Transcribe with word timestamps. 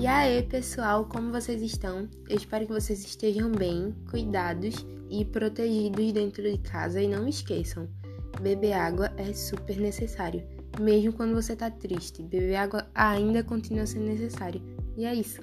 E 0.00 0.06
aí, 0.06 0.42
pessoal, 0.42 1.04
como 1.04 1.30
vocês 1.30 1.60
estão? 1.60 2.08
Eu 2.26 2.38
espero 2.38 2.66
que 2.66 2.72
vocês 2.72 3.04
estejam 3.04 3.52
bem, 3.52 3.94
cuidados 4.10 4.74
e 5.10 5.26
protegidos 5.26 6.10
dentro 6.14 6.42
de 6.42 6.56
casa. 6.56 7.02
E 7.02 7.06
não 7.06 7.28
esqueçam, 7.28 7.86
beber 8.40 8.72
água 8.72 9.12
é 9.18 9.30
super 9.34 9.76
necessário. 9.76 10.42
Mesmo 10.80 11.12
quando 11.12 11.34
você 11.34 11.54
tá 11.54 11.70
triste, 11.70 12.22
beber 12.22 12.56
água 12.56 12.86
ainda 12.94 13.44
continua 13.44 13.84
sendo 13.84 14.06
necessário. 14.06 14.62
E 14.96 15.04
é 15.04 15.14
isso. 15.14 15.42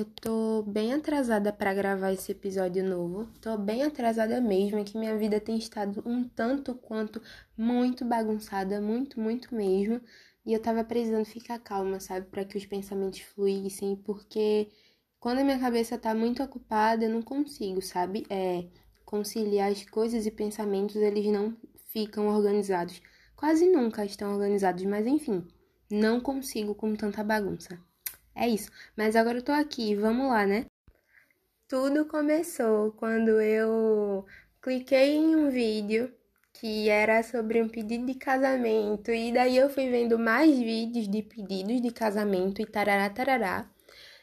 Eu 0.00 0.06
tô 0.06 0.62
bem 0.62 0.94
atrasada 0.94 1.52
para 1.52 1.74
gravar 1.74 2.10
esse 2.10 2.32
episódio 2.32 2.82
novo. 2.82 3.28
Tô 3.38 3.58
bem 3.58 3.82
atrasada 3.82 4.40
mesmo, 4.40 4.78
é 4.78 4.82
que 4.82 4.96
minha 4.96 5.14
vida 5.18 5.38
tem 5.38 5.58
estado 5.58 6.02
um 6.06 6.26
tanto 6.26 6.74
quanto 6.74 7.20
muito 7.54 8.02
bagunçada, 8.02 8.80
muito, 8.80 9.20
muito 9.20 9.54
mesmo. 9.54 10.00
E 10.46 10.54
eu 10.54 10.62
tava 10.62 10.82
precisando 10.84 11.26
ficar 11.26 11.58
calma, 11.58 12.00
sabe, 12.00 12.28
para 12.28 12.46
que 12.46 12.56
os 12.56 12.64
pensamentos 12.64 13.20
fluíssem, 13.20 13.94
porque 13.94 14.70
quando 15.18 15.40
a 15.40 15.44
minha 15.44 15.60
cabeça 15.60 15.98
tá 15.98 16.14
muito 16.14 16.42
ocupada, 16.42 17.04
eu 17.04 17.10
não 17.10 17.20
consigo, 17.20 17.82
sabe? 17.82 18.24
É 18.30 18.64
conciliar 19.04 19.70
as 19.70 19.84
coisas 19.84 20.24
e 20.24 20.30
pensamentos, 20.30 20.96
eles 20.96 21.26
não 21.26 21.54
ficam 21.92 22.26
organizados. 22.28 23.02
Quase 23.36 23.68
nunca 23.70 24.02
estão 24.06 24.32
organizados, 24.32 24.82
mas 24.84 25.06
enfim, 25.06 25.46
não 25.90 26.22
consigo 26.22 26.74
com 26.74 26.96
tanta 26.96 27.22
bagunça. 27.22 27.78
É 28.34 28.48
isso. 28.48 28.70
Mas 28.96 29.16
agora 29.16 29.38
eu 29.38 29.42
tô 29.42 29.52
aqui, 29.52 29.94
vamos 29.94 30.28
lá, 30.28 30.46
né? 30.46 30.66
Tudo 31.68 32.04
começou 32.06 32.92
quando 32.92 33.40
eu 33.40 34.26
cliquei 34.60 35.16
em 35.16 35.36
um 35.36 35.50
vídeo 35.50 36.12
que 36.52 36.88
era 36.88 37.22
sobre 37.22 37.62
um 37.62 37.68
pedido 37.68 38.06
de 38.06 38.14
casamento 38.14 39.10
e 39.12 39.32
daí 39.32 39.56
eu 39.56 39.70
fui 39.70 39.88
vendo 39.88 40.18
mais 40.18 40.58
vídeos 40.58 41.08
de 41.08 41.22
pedidos 41.22 41.80
de 41.80 41.90
casamento 41.92 42.60
e 42.60 42.66
tarará 42.66 43.08
tarará. 43.08 43.70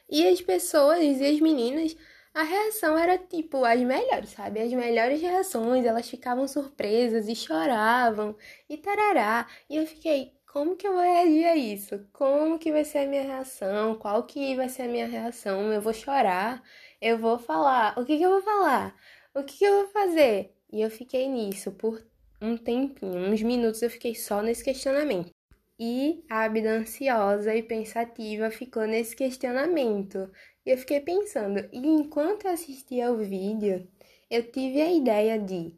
E 0.09 0.27
as 0.27 0.41
pessoas 0.41 0.99
e 1.19 1.25
as 1.25 1.39
meninas, 1.41 1.95
a 2.33 2.43
reação 2.43 2.97
era 2.97 3.17
tipo 3.17 3.65
as 3.65 3.79
melhores, 3.81 4.29
sabe? 4.31 4.61
As 4.61 4.71
melhores 4.73 5.21
reações, 5.21 5.85
elas 5.85 6.09
ficavam 6.09 6.47
surpresas 6.47 7.27
e 7.27 7.35
choravam 7.35 8.35
e 8.69 8.77
tarará. 8.77 9.47
E 9.69 9.77
eu 9.77 9.87
fiquei, 9.87 10.33
como 10.47 10.75
que 10.75 10.87
eu 10.87 10.93
vou 10.93 11.01
reagir 11.01 11.45
a 11.45 11.55
isso? 11.55 12.07
Como 12.11 12.57
que 12.57 12.71
vai 12.71 12.83
ser 12.83 12.99
a 12.99 13.07
minha 13.07 13.21
reação? 13.21 13.95
Qual 13.95 14.23
que 14.23 14.55
vai 14.55 14.69
ser 14.69 14.83
a 14.83 14.87
minha 14.87 15.07
reação? 15.07 15.71
Eu 15.71 15.81
vou 15.81 15.93
chorar? 15.93 16.63
Eu 17.01 17.17
vou 17.19 17.37
falar? 17.37 17.97
O 17.99 18.05
que 18.05 18.17
que 18.17 18.23
eu 18.23 18.31
vou 18.31 18.41
falar? 18.41 18.95
O 19.35 19.43
que 19.43 19.57
que 19.57 19.65
eu 19.65 19.83
vou 19.83 19.87
fazer? 19.89 20.53
E 20.71 20.81
eu 20.81 20.89
fiquei 20.89 21.27
nisso 21.27 21.71
por 21.73 22.03
um 22.41 22.57
tempinho, 22.57 23.31
uns 23.31 23.41
minutos 23.41 23.81
eu 23.81 23.89
fiquei 23.89 24.15
só 24.15 24.41
nesse 24.41 24.63
questionamento. 24.63 25.31
E 25.79 26.23
a 26.29 26.43
Abida 26.43 26.71
ansiosa 26.71 27.55
e 27.55 27.61
pensativa 27.61 28.49
ficou 28.49 28.87
nesse 28.87 29.15
questionamento. 29.15 30.31
E 30.65 30.71
eu 30.71 30.77
fiquei 30.77 30.99
pensando, 31.01 31.69
e 31.71 31.87
enquanto 31.87 32.45
eu 32.45 32.51
assistia 32.51 33.09
ao 33.09 33.17
vídeo, 33.17 33.87
eu 34.29 34.43
tive 34.51 34.81
a 34.81 34.91
ideia 34.91 35.37
de 35.39 35.75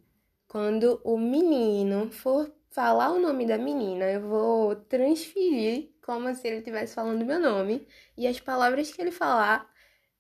quando 0.48 1.02
o 1.04 1.18
menino 1.18 2.10
for 2.12 2.50
falar 2.70 3.12
o 3.12 3.20
nome 3.20 3.46
da 3.46 3.58
menina, 3.58 4.06
eu 4.06 4.22
vou 4.22 4.76
transferir 4.76 5.90
como 6.02 6.34
se 6.34 6.48
ele 6.48 6.58
estivesse 6.58 6.96
falando 6.96 7.26
meu 7.26 7.40
nome 7.40 7.88
e 8.18 8.28
as 8.28 8.40
palavras 8.40 8.92
que 8.92 9.02
ele 9.02 9.12
falar 9.12 9.70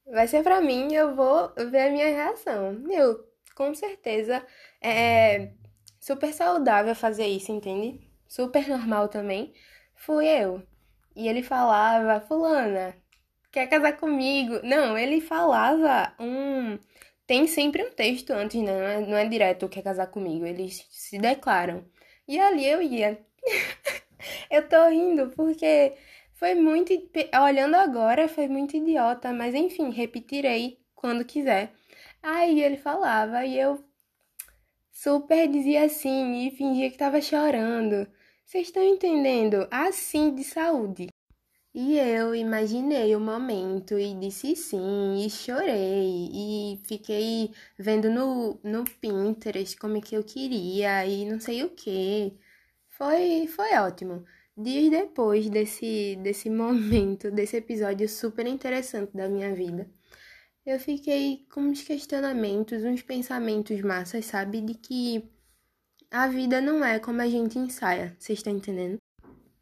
vai 0.05 0.27
ser 0.27 0.43
para 0.43 0.61
mim, 0.61 0.93
eu 0.93 1.15
vou 1.15 1.53
ver 1.69 1.87
a 1.87 1.91
minha 1.91 2.07
reação. 2.07 2.73
Meu, 2.73 3.23
com 3.55 3.73
certeza 3.73 4.45
é 4.81 5.51
super 5.99 6.33
saudável 6.33 6.95
fazer 6.95 7.27
isso, 7.27 7.51
entende? 7.51 7.99
Super 8.27 8.67
normal 8.67 9.09
também. 9.09 9.53
Fui 9.95 10.27
eu. 10.27 10.63
E 11.15 11.27
ele 11.27 11.43
falava, 11.43 12.21
fulana, 12.21 12.95
quer 13.51 13.67
casar 13.67 13.97
comigo? 13.97 14.59
Não, 14.63 14.97
ele 14.97 15.21
falava 15.21 16.13
um. 16.19 16.79
Tem 17.27 17.45
sempre 17.47 17.83
um 17.83 17.91
texto 17.91 18.31
antes, 18.31 18.61
né? 18.61 18.71
Não 18.71 18.87
é, 18.87 19.07
não 19.07 19.17
é 19.17 19.27
direto 19.27 19.69
quer 19.69 19.83
casar 19.83 20.07
comigo. 20.07 20.45
Eles 20.45 20.87
se 20.89 21.19
declaram. 21.19 21.85
E 22.29 22.39
ali 22.39 22.63
eu 22.67 22.79
ia. 22.79 23.19
eu 24.51 24.69
tô 24.69 24.87
rindo 24.89 25.31
porque 25.35 25.95
foi 26.35 26.53
muito. 26.53 26.93
Olhando 27.43 27.75
agora, 27.75 28.27
foi 28.27 28.47
muito 28.47 28.77
idiota, 28.77 29.33
mas 29.33 29.55
enfim, 29.55 29.89
repetirei 29.89 30.79
quando 30.95 31.25
quiser. 31.25 31.73
Aí 32.21 32.61
ele 32.61 32.77
falava 32.77 33.43
e 33.45 33.59
eu 33.59 33.83
super 34.91 35.47
dizia 35.47 35.85
assim 35.85 36.47
e 36.47 36.51
fingia 36.51 36.91
que 36.91 36.99
tava 36.99 37.19
chorando. 37.19 38.07
Vocês 38.45 38.67
estão 38.67 38.83
entendendo? 38.83 39.67
Assim 39.71 40.35
de 40.35 40.43
saúde. 40.43 41.07
E 41.81 41.97
eu 41.97 42.35
imaginei 42.35 43.15
o 43.15 43.21
momento 43.21 43.97
e 43.97 44.13
disse 44.13 44.53
sim, 44.53 45.25
e 45.25 45.29
chorei, 45.29 46.29
e 46.33 46.81
fiquei 46.83 47.53
vendo 47.77 48.09
no, 48.09 48.59
no 48.61 48.83
Pinterest 48.83 49.77
como 49.77 49.95
é 49.95 50.01
que 50.01 50.13
eu 50.15 50.21
queria, 50.21 51.05
e 51.05 51.23
não 51.23 51.39
sei 51.39 51.63
o 51.63 51.69
que. 51.69 52.37
Foi, 52.89 53.47
foi 53.47 53.75
ótimo. 53.77 54.25
Dias 54.57 54.89
depois 54.91 55.49
desse, 55.49 56.17
desse 56.17 56.49
momento, 56.51 57.31
desse 57.31 57.55
episódio 57.55 58.09
super 58.09 58.45
interessante 58.45 59.15
da 59.15 59.29
minha 59.29 59.55
vida, 59.55 59.89
eu 60.65 60.79
fiquei 60.79 61.47
com 61.53 61.61
uns 61.61 61.81
questionamentos, 61.83 62.83
uns 62.83 63.01
pensamentos 63.03 63.81
massas, 63.81 64.25
sabe? 64.25 64.61
De 64.61 64.73
que 64.75 65.29
a 66.11 66.27
vida 66.27 66.61
não 66.61 66.83
é 66.83 66.99
como 66.99 67.21
a 67.21 67.29
gente 67.29 67.57
ensaia, 67.57 68.15
vocês 68.19 68.39
estão 68.39 68.53
entendendo? 68.53 68.99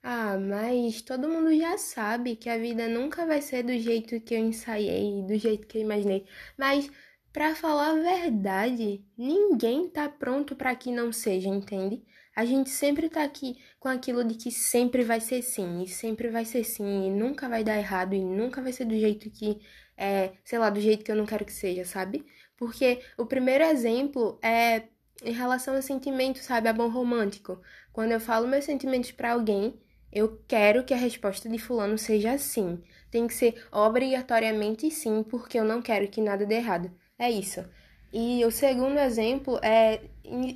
Ah, 0.09 0.37
mas 0.39 1.01
todo 1.01 1.27
mundo 1.27 1.53
já 1.57 1.77
sabe 1.77 2.37
que 2.37 2.49
a 2.49 2.57
vida 2.57 2.87
nunca 2.87 3.25
vai 3.25 3.41
ser 3.41 3.61
do 3.63 3.77
jeito 3.77 4.21
que 4.21 4.33
eu 4.35 4.39
ensaiei, 4.39 5.21
do 5.23 5.37
jeito 5.37 5.67
que 5.67 5.77
eu 5.77 5.81
imaginei. 5.81 6.25
Mas, 6.57 6.89
para 7.33 7.53
falar 7.55 7.89
a 7.91 7.95
verdade, 7.95 9.03
ninguém 9.17 9.89
tá 9.89 10.07
pronto 10.07 10.55
para 10.55 10.73
que 10.75 10.91
não 10.93 11.11
seja, 11.11 11.49
entende? 11.49 12.01
A 12.33 12.45
gente 12.45 12.69
sempre 12.69 13.09
tá 13.09 13.21
aqui 13.21 13.57
com 13.79 13.89
aquilo 13.89 14.23
de 14.23 14.35
que 14.35 14.49
sempre 14.49 15.03
vai 15.03 15.19
ser 15.19 15.41
sim, 15.41 15.83
e 15.83 15.87
sempre 15.89 16.29
vai 16.29 16.45
ser 16.45 16.63
sim, 16.63 17.07
e 17.07 17.09
nunca 17.11 17.49
vai 17.49 17.61
dar 17.63 17.77
errado, 17.77 18.13
e 18.15 18.23
nunca 18.23 18.61
vai 18.61 18.71
ser 18.71 18.85
do 18.85 18.97
jeito 18.97 19.29
que 19.29 19.59
é, 19.97 20.31
sei 20.45 20.57
lá, 20.57 20.69
do 20.69 20.79
jeito 20.79 21.03
que 21.03 21.11
eu 21.11 21.15
não 21.17 21.25
quero 21.25 21.43
que 21.43 21.51
seja, 21.53 21.83
sabe? 21.83 22.25
Porque 22.55 23.01
o 23.17 23.25
primeiro 23.25 23.63
exemplo 23.65 24.39
é 24.41 24.83
em 25.23 25.33
relação 25.33 25.73
a 25.75 25.81
sentimento, 25.81 26.39
sabe? 26.39 26.69
A 26.69 26.73
bom 26.73 26.87
romântico. 26.89 27.61
Quando 27.91 28.11
eu 28.13 28.19
falo 28.21 28.47
meus 28.47 28.63
sentimentos 28.65 29.11
para 29.11 29.33
alguém, 29.33 29.77
eu 30.11 30.39
quero 30.47 30.83
que 30.83 30.93
a 30.93 30.97
resposta 30.97 31.49
de 31.49 31.57
fulano 31.59 31.97
seja 31.97 32.37
sim. 32.37 32.81
Tem 33.11 33.27
que 33.27 33.33
ser 33.33 33.65
obrigatoriamente 33.71 34.89
sim, 34.91 35.23
porque 35.23 35.59
eu 35.59 35.65
não 35.65 35.81
quero 35.81 36.07
que 36.07 36.21
nada 36.21 36.45
dê 36.45 36.55
errado. 36.55 36.91
É 37.17 37.29
isso. 37.29 37.63
E 38.11 38.43
o 38.45 38.51
segundo 38.51 38.97
exemplo 38.99 39.59
é 39.63 40.01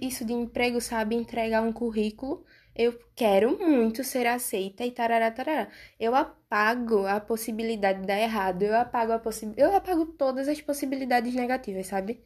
isso 0.01 0.25
de 0.25 0.33
emprego, 0.33 0.79
sabe? 0.81 1.15
Entregar 1.15 1.61
um 1.61 1.73
currículo. 1.73 2.45
Eu 2.75 2.97
quero 3.15 3.59
muito 3.59 4.03
ser 4.03 4.25
aceita 4.27 4.85
e 4.85 4.91
tarará, 4.91 5.29
tarará. 5.31 5.67
Eu 5.99 6.15
apago 6.15 7.05
a 7.05 7.19
possibilidade 7.19 8.01
de 8.01 8.07
dar 8.07 8.19
errado. 8.19 8.63
Eu 8.63 8.75
apago 8.75 9.11
a 9.11 9.19
possi 9.19 9.53
eu 9.57 9.75
apago 9.75 10.05
todas 10.05 10.47
as 10.47 10.61
possibilidades 10.61 11.33
negativas, 11.35 11.87
sabe? 11.87 12.21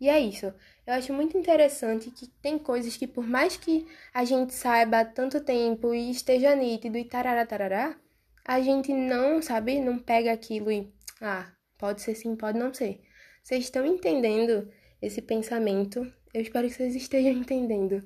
E 0.00 0.08
é 0.08 0.18
isso. 0.18 0.46
Eu 0.86 0.94
acho 0.94 1.12
muito 1.12 1.36
interessante 1.36 2.10
que 2.10 2.26
tem 2.26 2.58
coisas 2.58 2.96
que, 2.96 3.06
por 3.06 3.26
mais 3.26 3.56
que 3.56 3.86
a 4.14 4.24
gente 4.24 4.54
saiba 4.54 5.00
há 5.00 5.04
tanto 5.04 5.44
tempo 5.44 5.94
e 5.94 6.10
esteja 6.10 6.56
nítido 6.56 6.96
e 6.96 7.04
tarará, 7.04 7.44
tarará, 7.44 8.00
a 8.44 8.60
gente 8.60 8.92
não, 8.92 9.42
sabe, 9.42 9.78
não 9.78 9.98
pega 9.98 10.32
aquilo 10.32 10.72
e, 10.72 10.90
ah, 11.20 11.52
pode 11.78 12.00
ser 12.00 12.14
sim, 12.14 12.34
pode 12.34 12.58
não 12.58 12.72
ser. 12.72 13.02
Vocês 13.42 13.64
estão 13.64 13.84
entendendo 13.84 14.72
esse 15.02 15.20
pensamento? 15.20 16.00
Eu 16.32 16.40
espero 16.40 16.66
que 16.66 16.74
vocês 16.74 16.96
estejam 16.96 17.32
entendendo. 17.38 18.02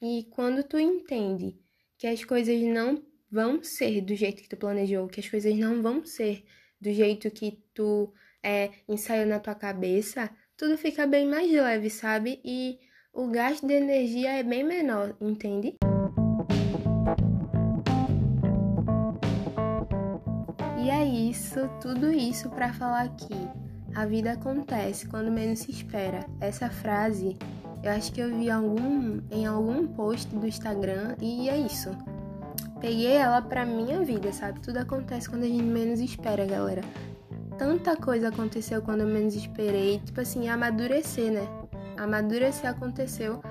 E 0.00 0.24
quando 0.30 0.62
tu 0.62 0.78
entende 0.78 1.58
que 1.96 2.06
as 2.06 2.22
coisas 2.22 2.60
não 2.60 3.02
vão 3.30 3.62
ser 3.62 4.02
do 4.02 4.14
jeito 4.14 4.42
que 4.42 4.48
tu 4.48 4.58
planejou, 4.58 5.08
que 5.08 5.20
as 5.20 5.28
coisas 5.28 5.56
não 5.56 5.82
vão 5.82 6.04
ser 6.04 6.44
do 6.78 6.92
jeito 6.92 7.30
que 7.30 7.62
tu 7.72 8.12
é, 8.42 8.70
ensaiou 8.86 9.26
na 9.26 9.40
tua 9.40 9.54
cabeça, 9.54 10.30
tudo 10.56 10.78
fica 10.78 11.06
bem 11.06 11.28
mais 11.28 11.52
leve, 11.52 11.90
sabe? 11.90 12.40
E 12.42 12.78
o 13.12 13.28
gasto 13.28 13.66
de 13.66 13.74
energia 13.74 14.38
é 14.38 14.42
bem 14.42 14.64
menor, 14.64 15.14
entende? 15.20 15.76
E 20.82 20.90
é 20.90 21.04
isso, 21.04 21.68
tudo 21.80 22.10
isso 22.10 22.48
para 22.50 22.72
falar 22.72 23.08
que 23.16 23.34
a 23.94 24.06
vida 24.06 24.32
acontece 24.32 25.06
quando 25.08 25.30
menos 25.30 25.58
se 25.60 25.70
espera. 25.70 26.24
Essa 26.40 26.70
frase 26.70 27.36
eu 27.82 27.90
acho 27.92 28.10
que 28.12 28.20
eu 28.20 28.34
vi 28.34 28.50
algum, 28.50 29.20
em 29.30 29.46
algum 29.46 29.86
post 29.86 30.34
do 30.34 30.46
Instagram 30.46 31.16
e 31.20 31.50
é 31.50 31.56
isso. 31.58 31.90
Peguei 32.80 33.12
ela 33.12 33.42
pra 33.42 33.66
minha 33.66 34.02
vida, 34.02 34.32
sabe? 34.32 34.60
Tudo 34.60 34.78
acontece 34.78 35.28
quando 35.28 35.44
a 35.44 35.48
gente 35.48 35.62
menos 35.62 36.00
espera, 36.00 36.46
galera 36.46 36.82
tanta 37.58 37.96
coisa 37.96 38.28
aconteceu 38.28 38.82
quando 38.82 39.00
eu 39.00 39.06
menos 39.06 39.34
esperei. 39.34 40.00
Tipo 40.04 40.20
assim, 40.20 40.48
amadurecer, 40.48 41.32
né? 41.32 41.46
Amadurecer 41.96 42.68
aconteceu 42.68 43.42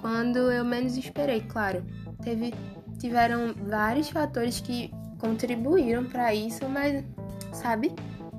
quando 0.00 0.50
eu 0.50 0.64
menos 0.64 0.96
esperei, 0.96 1.40
claro. 1.40 1.84
Teve 2.22 2.52
tiveram 2.98 3.54
vários 3.54 4.10
fatores 4.10 4.60
que 4.60 4.90
contribuíram 5.18 6.04
para 6.04 6.34
isso, 6.34 6.68
mas 6.68 7.04
sabe? 7.52 7.92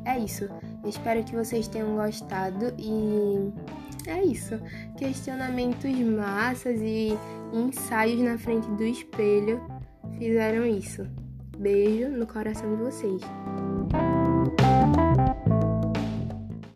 É 0.06 0.18
isso. 0.18 0.50
Espero 0.86 1.24
que 1.24 1.36
vocês 1.36 1.68
tenham 1.68 1.96
gostado 1.96 2.74
e 2.78 3.52
é 4.08 4.24
isso. 4.24 4.60
Questionamentos 4.98 5.92
massas 6.00 6.80
e 6.82 7.18
ensaios 7.54 8.22
na 8.22 8.38
frente 8.38 8.68
do 8.72 8.84
espelho 8.84 9.62
fizeram 10.18 10.66
isso. 10.66 11.06
Beijo 11.58 12.10
no 12.10 12.26
coração 12.26 12.76
de 12.76 12.84
vocês. 12.84 13.22